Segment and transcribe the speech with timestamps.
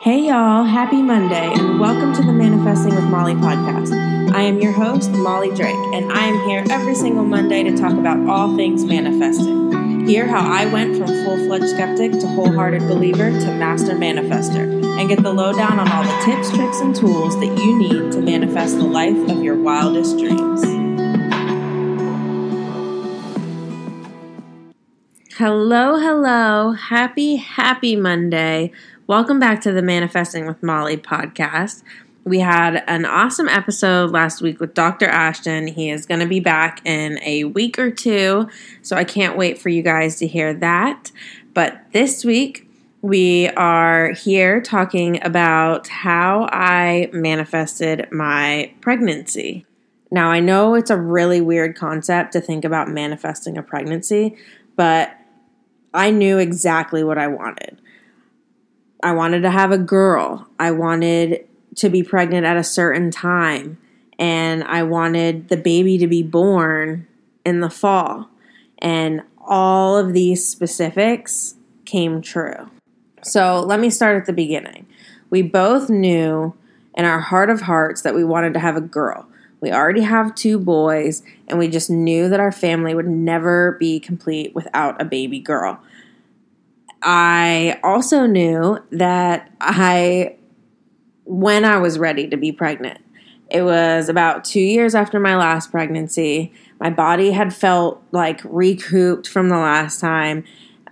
[0.00, 3.92] Hey, y'all, happy Monday, and welcome to the Manifesting with Molly podcast.
[4.32, 7.92] I am your host, Molly Drake, and I am here every single Monday to talk
[7.92, 10.06] about all things manifesting.
[10.06, 15.06] Hear how I went from full fledged skeptic to wholehearted believer to master manifester, and
[15.06, 18.78] get the lowdown on all the tips, tricks, and tools that you need to manifest
[18.78, 20.64] the life of your wildest dreams.
[25.36, 26.72] Hello, hello.
[26.72, 28.72] Happy, happy Monday.
[29.10, 31.82] Welcome back to the Manifesting with Molly podcast.
[32.22, 35.06] We had an awesome episode last week with Dr.
[35.06, 35.66] Ashton.
[35.66, 38.48] He is going to be back in a week or two,
[38.82, 41.10] so I can't wait for you guys to hear that.
[41.54, 42.70] But this week,
[43.02, 49.66] we are here talking about how I manifested my pregnancy.
[50.12, 54.36] Now, I know it's a really weird concept to think about manifesting a pregnancy,
[54.76, 55.16] but
[55.92, 57.80] I knew exactly what I wanted.
[59.02, 60.46] I wanted to have a girl.
[60.58, 61.46] I wanted
[61.76, 63.78] to be pregnant at a certain time.
[64.18, 67.06] And I wanted the baby to be born
[67.44, 68.28] in the fall.
[68.78, 72.70] And all of these specifics came true.
[73.22, 74.86] So let me start at the beginning.
[75.30, 76.54] We both knew
[76.94, 79.26] in our heart of hearts that we wanted to have a girl.
[79.60, 84.00] We already have two boys, and we just knew that our family would never be
[84.00, 85.80] complete without a baby girl.
[87.02, 90.36] I also knew that I,
[91.24, 93.00] when I was ready to be pregnant,
[93.50, 96.52] it was about two years after my last pregnancy.
[96.78, 100.44] My body had felt like recouped from the last time.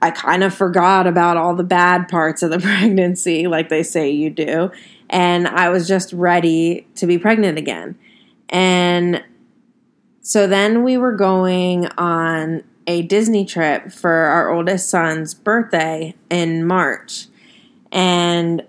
[0.02, 4.10] I kind of forgot about all the bad parts of the pregnancy, like they say
[4.10, 4.70] you do.
[5.10, 7.98] And I was just ready to be pregnant again.
[8.48, 9.22] And
[10.20, 16.66] so then we were going on a Disney trip for our oldest son's birthday in
[16.66, 17.26] March.
[17.92, 18.66] And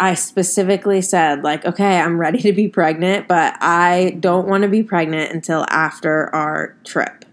[0.00, 4.68] I specifically said, like, okay, I'm ready to be pregnant, but I don't want to
[4.68, 7.26] be pregnant until after our trip.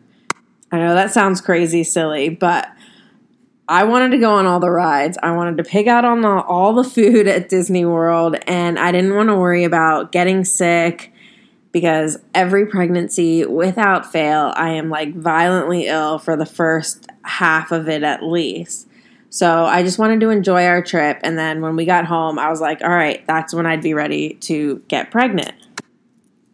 [0.71, 2.69] I know that sounds crazy silly, but
[3.69, 5.17] I wanted to go on all the rides.
[5.23, 8.91] I wanted to pick out on the, all the food at Disney World, and I
[8.91, 11.13] didn't want to worry about getting sick
[11.75, 17.89] because every pregnancy, without fail, I am like violently ill for the first half of
[17.89, 18.87] it at least.
[19.27, 21.19] So I just wanted to enjoy our trip.
[21.21, 23.93] And then when we got home, I was like, all right, that's when I'd be
[23.93, 25.51] ready to get pregnant.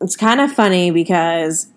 [0.01, 1.67] It's kind of funny because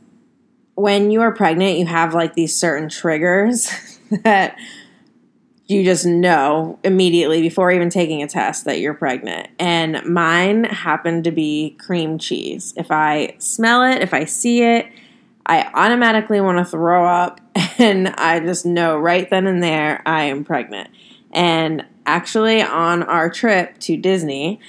[0.74, 3.70] when you are pregnant, you have like these certain triggers
[4.22, 4.56] that
[5.66, 9.48] you just know immediately before even taking a test that you're pregnant.
[9.58, 12.74] And mine happened to be cream cheese.
[12.76, 14.86] If I smell it, if I see it,
[15.46, 17.40] I automatically want to throw up,
[17.78, 20.90] and I just know right then and there I am pregnant.
[21.32, 24.60] And actually, on our trip to Disney,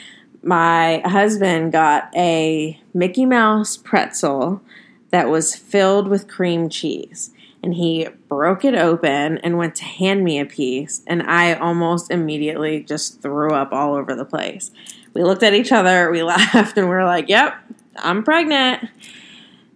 [0.43, 4.61] my husband got a Mickey Mouse pretzel
[5.11, 7.31] that was filled with cream cheese
[7.65, 12.11] and he broke it open and went to hand me a piece and I almost
[12.11, 14.69] immediately just threw up all over the place.
[15.13, 17.53] We looked at each other, we laughed and we were like, "Yep,
[17.97, 18.87] I'm pregnant."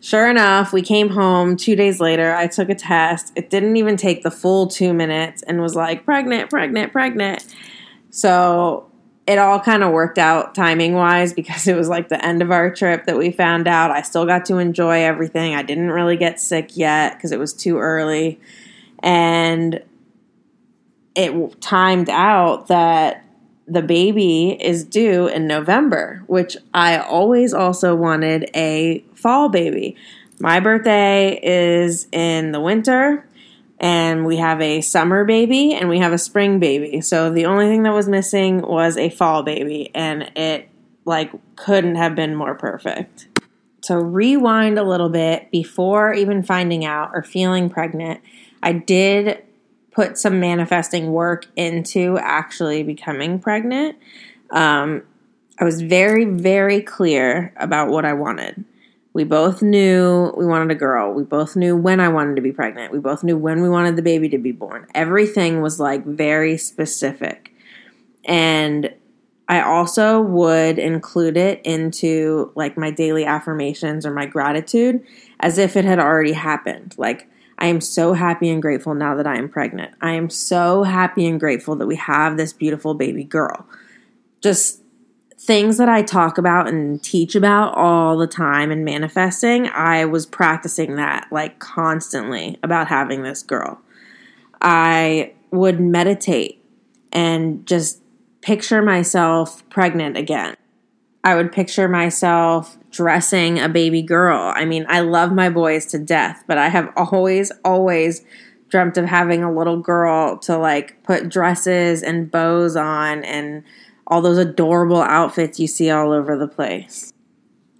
[0.02, 2.34] Sure enough, we came home 2 days later.
[2.34, 3.34] I took a test.
[3.36, 7.44] It didn't even take the full 2 minutes and was like, "Pregnant, pregnant, pregnant."
[8.12, 8.89] So,
[9.30, 12.50] it all kind of worked out timing wise because it was like the end of
[12.50, 13.92] our trip that we found out.
[13.92, 15.54] I still got to enjoy everything.
[15.54, 18.40] I didn't really get sick yet because it was too early.
[19.04, 19.84] And
[21.14, 23.24] it timed out that
[23.68, 29.96] the baby is due in November, which I always also wanted a fall baby.
[30.40, 33.29] My birthday is in the winter
[33.80, 37.02] and we have a summer baby and we have a spring baby.
[37.02, 40.70] So the only thing that was missing was a fall baby and it
[41.06, 43.28] like couldn't have been more perfect.
[43.82, 48.22] So rewind a little bit before even finding out or feeling pregnant,
[48.62, 49.44] I did
[49.92, 53.98] put some manifesting work into actually becoming pregnant.
[54.52, 55.04] Um,
[55.60, 58.64] I was very, very clear about what I wanted.
[59.20, 61.12] We both knew we wanted a girl.
[61.12, 62.94] We both knew when I wanted to be pregnant.
[62.94, 64.88] We both knew when we wanted the baby to be born.
[64.96, 67.54] Everything was like very specific.
[68.24, 68.94] And
[69.50, 75.06] I also would include it into like my daily affirmations or my gratitude
[75.42, 76.96] as if it had already happened.
[76.98, 77.28] Like,
[77.58, 79.96] I am so happy and grateful now that I am pregnant.
[80.00, 83.68] I am so happy and grateful that we have this beautiful baby girl.
[84.40, 84.82] Just
[85.40, 90.26] things that I talk about and teach about all the time and manifesting, I was
[90.26, 93.80] practicing that like constantly about having this girl.
[94.62, 96.62] I would meditate
[97.14, 98.02] and just
[98.42, 100.56] picture myself pregnant again.
[101.24, 104.52] I would picture myself dressing a baby girl.
[104.56, 108.26] I mean, I love my boys to death, but I have always, always
[108.68, 113.64] dreamt of having a little girl to like put dresses and bows on and
[114.10, 117.14] all those adorable outfits you see all over the place.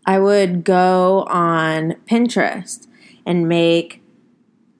[0.06, 2.88] I would go on Pinterest
[3.26, 4.02] and make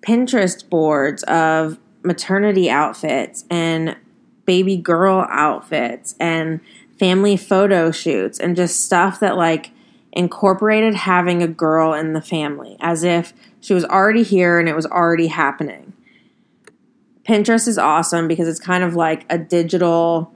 [0.02, 3.98] Pinterest boards of maternity outfits and
[4.46, 6.62] baby girl outfits and
[6.98, 9.72] family photo shoots and just stuff that like
[10.12, 14.76] incorporated having a girl in the family as if she was already here and it
[14.76, 15.94] was already happening.
[17.24, 20.34] Pinterest is awesome because it's kind of like a digital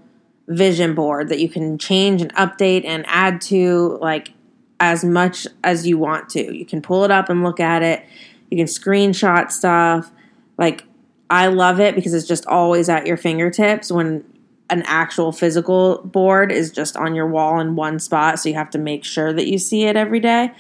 [0.47, 4.33] vision board that you can change and update and add to like
[4.79, 6.55] as much as you want to.
[6.55, 8.05] You can pull it up and look at it.
[8.49, 10.11] You can screenshot stuff.
[10.57, 10.83] Like
[11.29, 14.23] I love it because it's just always at your fingertips when
[14.69, 18.69] an actual physical board is just on your wall in one spot, so you have
[18.71, 20.51] to make sure that you see it every day.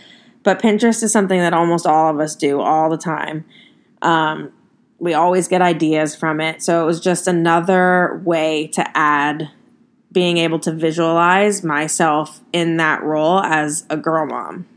[0.43, 3.45] But Pinterest is something that almost all of us do all the time.
[4.01, 4.51] Um,
[4.99, 6.61] we always get ideas from it.
[6.61, 9.49] So it was just another way to add
[10.13, 14.67] being able to visualize myself in that role as a girl mom.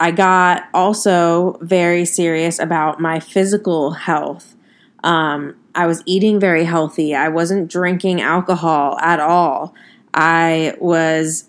[0.00, 4.54] I got also very serious about my physical health.
[5.02, 7.14] Um, I was eating very healthy.
[7.14, 9.74] I wasn't drinking alcohol at all.
[10.14, 11.48] I was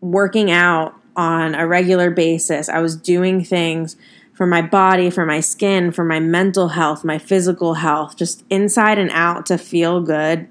[0.00, 2.68] working out on a regular basis.
[2.68, 3.96] I was doing things
[4.34, 8.98] for my body, for my skin, for my mental health, my physical health, just inside
[8.98, 10.48] and out to feel good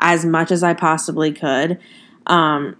[0.00, 1.78] as much as I possibly could.
[2.26, 2.76] Um,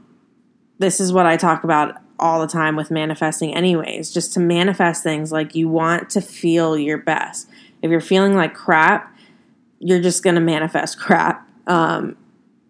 [0.78, 5.02] this is what I talk about all the time with manifesting, anyways, just to manifest
[5.02, 7.48] things like you want to feel your best.
[7.82, 9.14] If you're feeling like crap,
[9.78, 11.48] you're just going to manifest crap.
[11.66, 12.16] Um,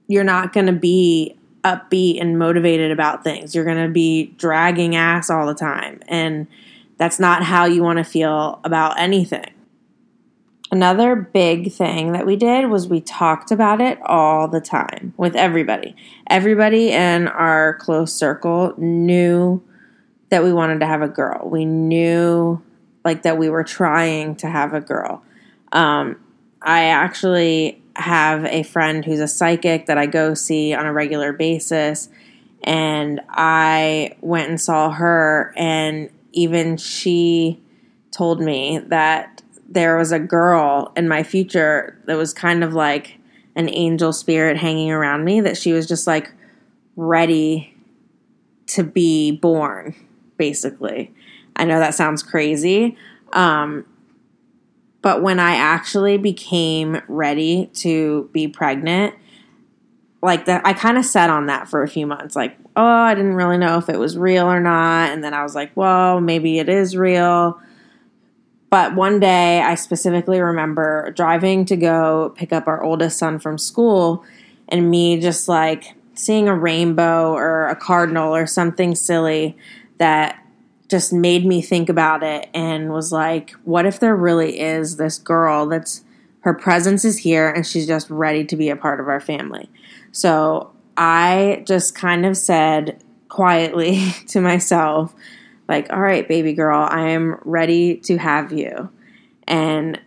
[0.08, 3.54] you're not going to be upbeat and motivated about things.
[3.54, 6.00] You're going to be dragging ass all the time.
[6.06, 6.46] And
[6.96, 9.52] that's not how you want to feel about anything.
[10.70, 15.36] Another big thing that we did was we talked about it all the time with
[15.36, 15.94] everybody.
[16.28, 19.62] Everybody in our close circle knew
[20.30, 21.48] that we wanted to have a girl.
[21.48, 22.60] We knew
[23.04, 25.22] like that we were trying to have a girl.
[25.70, 26.16] Um,
[26.60, 31.32] I actually have a friend who's a psychic that I go see on a regular
[31.32, 32.08] basis.
[32.64, 37.60] And I went and saw her, and even she
[38.10, 43.18] told me that there was a girl in my future that was kind of like
[43.54, 46.32] an angel spirit hanging around me, that she was just like
[46.94, 47.74] ready
[48.66, 49.94] to be born,
[50.36, 51.12] basically.
[51.56, 52.96] I know that sounds crazy.
[53.32, 53.86] Um,
[55.02, 59.14] but when I actually became ready to be pregnant,
[60.22, 62.34] like that, I kind of sat on that for a few months.
[62.34, 65.12] Like, oh, I didn't really know if it was real or not.
[65.12, 67.60] And then I was like, well, maybe it is real.
[68.70, 73.58] But one day I specifically remember driving to go pick up our oldest son from
[73.58, 74.24] school
[74.68, 79.56] and me just like seeing a rainbow or a cardinal or something silly
[79.98, 80.42] that
[80.88, 85.18] just made me think about it and was like, what if there really is this
[85.18, 86.04] girl that's
[86.40, 89.68] her presence is here and she's just ready to be a part of our family?
[90.12, 95.14] So I just kind of said quietly to myself,
[95.68, 98.90] like, all right, baby girl, I am ready to have you.
[99.48, 100.00] And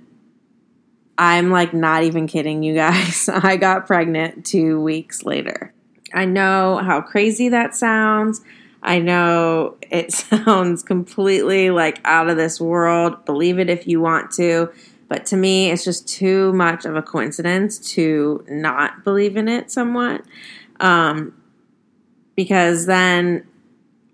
[1.17, 3.29] I'm like not even kidding you guys.
[3.33, 5.73] I got pregnant two weeks later.
[6.13, 8.41] I know how crazy that sounds.
[8.81, 13.25] I know it sounds completely like out of this world.
[13.25, 14.71] Believe it if you want to.
[15.09, 19.71] But to me, it's just too much of a coincidence to not believe in it
[19.71, 20.21] somewhat.
[20.79, 21.33] Um,
[22.35, 23.45] because then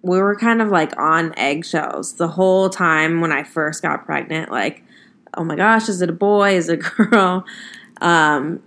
[0.06, 4.52] we were kind of like on eggshells the whole time when I first got pregnant.
[4.52, 4.84] Like,
[5.34, 6.56] oh my gosh, is it a boy?
[6.56, 7.44] Is it a girl?
[8.02, 8.62] Um,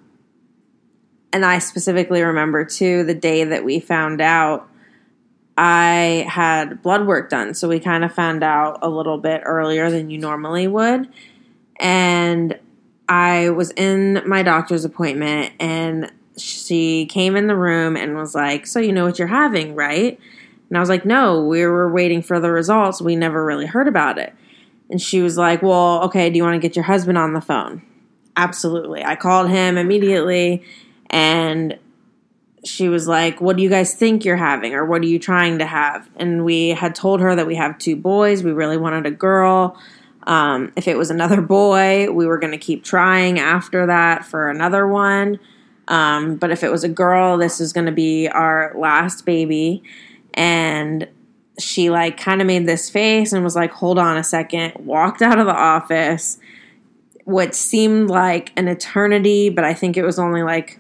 [1.33, 4.69] and I specifically remember too the day that we found out
[5.57, 7.55] I had blood work done.
[7.55, 11.09] So we kind of found out a little bit earlier than you normally would.
[11.79, 12.59] And
[13.09, 18.67] I was in my doctor's appointment and she came in the room and was like,
[18.67, 20.19] So you know what you're having, right?
[20.69, 23.01] And I was like, No, we were waiting for the results.
[23.01, 24.35] We never really heard about it.
[24.91, 27.41] And she was like, Well, okay, do you want to get your husband on the
[27.41, 27.83] phone?
[28.37, 29.05] Absolutely.
[29.05, 30.63] I called him immediately
[31.11, 31.79] and
[32.65, 34.75] she was like, What do you guys think you're having?
[34.75, 36.09] Or what are you trying to have?
[36.17, 38.43] And we had told her that we have two boys.
[38.43, 39.79] We really wanted a girl.
[40.25, 44.51] Um, if it was another boy, we were going to keep trying after that for
[44.51, 45.41] another one.
[45.89, 49.83] Um, but if it was a girl, this is going to be our last baby.
[50.39, 51.09] And
[51.59, 55.21] she like kind of made this face and was like, hold on a second, walked
[55.21, 56.39] out of the office,
[57.25, 60.79] what seemed like an eternity, but I think it was only like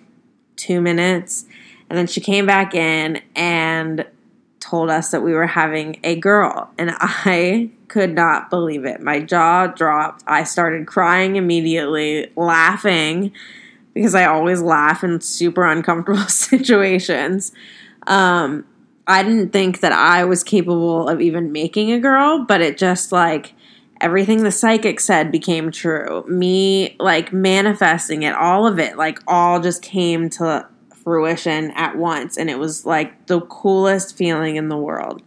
[0.54, 1.44] two minutes.
[1.90, 4.06] And then she came back in and
[4.60, 6.70] told us that we were having a girl.
[6.78, 9.00] And I could not believe it.
[9.00, 10.22] My jaw dropped.
[10.26, 13.32] I started crying immediately, laughing
[13.92, 17.50] because I always laugh in super uncomfortable situations.
[18.06, 18.64] Um,
[19.08, 23.10] I didn't think that I was capable of even making a girl, but it just
[23.10, 23.54] like
[24.02, 26.24] everything the psychic said became true.
[26.28, 32.36] Me like manifesting it, all of it, like all just came to fruition at once.
[32.36, 35.22] And it was like the coolest feeling in the world.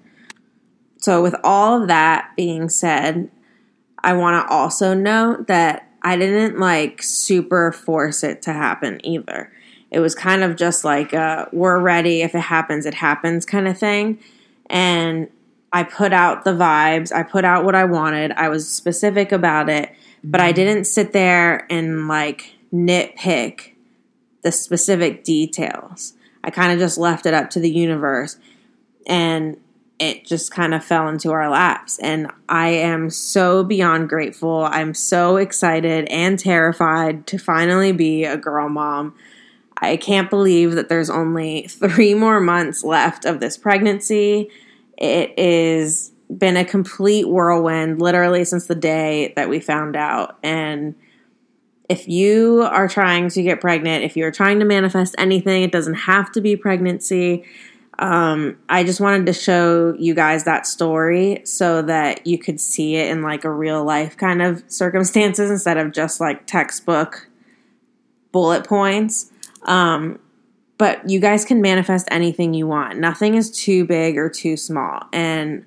[0.98, 3.32] So, with all of that being said,
[4.04, 9.52] I want to also note that I didn't like super force it to happen either.
[9.92, 11.12] It was kind of just like,
[11.52, 12.22] we're ready.
[12.22, 14.20] If it happens, it happens kind of thing.
[14.68, 15.28] And
[15.74, 18.32] I put out the vibes, I put out what I wanted.
[18.34, 19.94] I was specific about it,
[20.24, 20.56] but I mm-hmm.
[20.56, 23.74] didn't sit there and like nitpick
[24.42, 26.14] the specific details.
[26.44, 28.38] I kind of just left it up to the universe
[29.06, 29.58] and
[30.00, 32.00] it just kind of fell into our laps.
[32.00, 34.68] And I am so beyond grateful.
[34.72, 39.14] I'm so excited and terrified to finally be a girl mom.
[39.82, 44.50] I can't believe that there's only three more months left of this pregnancy.
[44.98, 50.38] It is been a complete whirlwind literally since the day that we found out.
[50.44, 50.96] And
[51.90, 55.96] if you are trying to get pregnant, if you're trying to manifest anything, it doesn't
[55.96, 57.44] have to be pregnancy.
[58.00, 62.96] Um, I just wanted to show you guys that story so that you could see
[62.96, 67.28] it in like a real life kind of circumstances instead of just like textbook
[68.32, 69.32] bullet points.
[69.64, 70.20] Um,
[70.78, 72.98] but you guys can manifest anything you want.
[72.98, 75.04] Nothing is too big or too small.
[75.14, 75.66] And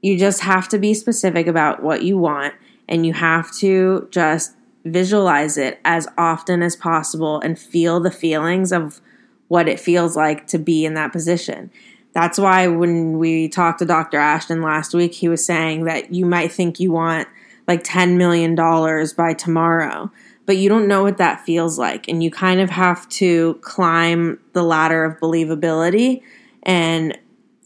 [0.00, 2.54] you just have to be specific about what you want
[2.88, 8.72] and you have to just visualize it as often as possible and feel the feelings
[8.72, 9.00] of
[9.48, 11.70] what it feels like to be in that position.
[12.12, 14.18] That's why when we talked to Dr.
[14.18, 17.28] Ashton last week, he was saying that you might think you want
[17.66, 20.10] like $10 million by tomorrow,
[20.48, 22.08] but you don't know what that feels like.
[22.08, 26.22] And you kind of have to climb the ladder of believability
[26.62, 27.18] and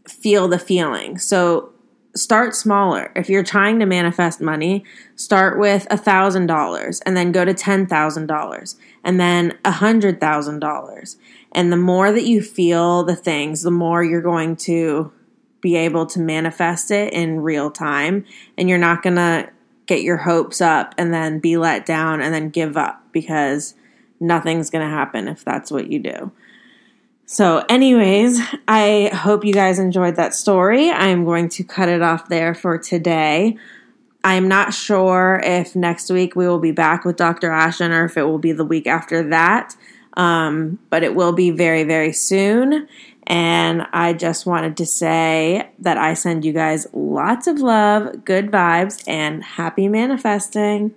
[0.09, 1.17] feel the feeling.
[1.17, 1.73] So
[2.17, 3.12] start smaller.
[3.15, 4.85] If you're trying to manifest money,
[5.15, 8.75] start with a thousand dollars and then go to ten thousand dollars
[9.05, 11.17] and then a hundred thousand dollars.
[11.53, 15.12] And the more that you feel the things, the more you're going to
[15.61, 18.25] be able to manifest it in real time.
[18.59, 19.53] And you're not gonna
[19.93, 23.75] get your hopes up and then be let down and then give up because
[24.21, 26.33] nothing's gonna happen if that's what you do.
[27.27, 30.91] So, anyways, I hope you guys enjoyed that story.
[30.91, 33.57] I'm going to cut it off there for today.
[34.25, 37.51] I'm not sure if next week we will be back with Dr.
[37.51, 39.75] Ashton or if it will be the week after that,
[40.17, 42.87] um, but it will be very, very soon.
[43.33, 48.51] And I just wanted to say that I send you guys lots of love, good
[48.51, 50.95] vibes, and happy manifesting.